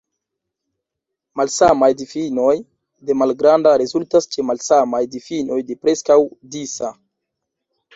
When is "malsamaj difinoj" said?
1.41-2.55, 4.51-5.63